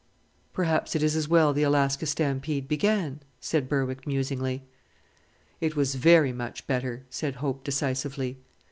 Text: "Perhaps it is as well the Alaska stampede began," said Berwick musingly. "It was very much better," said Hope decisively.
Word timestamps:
"Perhaps 0.51 0.95
it 0.95 1.03
is 1.03 1.15
as 1.15 1.27
well 1.27 1.53
the 1.53 1.61
Alaska 1.61 2.07
stampede 2.07 2.67
began," 2.67 3.19
said 3.39 3.69
Berwick 3.69 4.07
musingly. 4.07 4.63
"It 5.59 5.75
was 5.75 5.93
very 5.93 6.33
much 6.33 6.65
better," 6.65 7.05
said 7.11 7.35
Hope 7.35 7.63
decisively. 7.63 8.39